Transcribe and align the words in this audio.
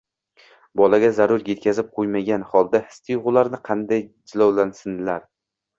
Bolaga 0.79 1.11
zarar 1.17 1.45
yetkazib 1.49 1.93
qo‘ymagan 1.99 2.47
holda 2.55 2.83
his-tuyg‘ularini 2.89 3.63
qanday 3.71 4.05
jilovlasinlar? 4.35 5.29